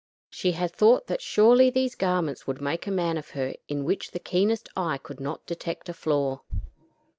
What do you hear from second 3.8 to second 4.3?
which the